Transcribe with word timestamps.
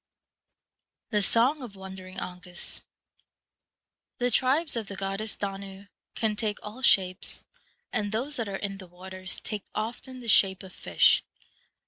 The 1.11 1.21
Song 1.21 1.61
of 1.61 1.75
Wandering 1.75 2.17
Aengus. 2.17 2.81
The 4.17 4.31
Tribes 4.31 4.75
of 4.75 4.87
the 4.87 4.95
goddess 4.95 5.35
Danu 5.35 5.89
can 6.15 6.35
take 6.35 6.57
all 6.63 6.81
shapes, 6.81 7.43
and 7.93 8.11
those 8.11 8.37
that 8.37 8.49
are 8.49 8.55
in 8.55 8.79
the 8.79 8.87
waters 8.87 9.39
take 9.41 9.65
often 9.75 10.19
the 10.19 10.27
shape 10.27 10.63
of 10.63 10.73
fish. 10.73 11.23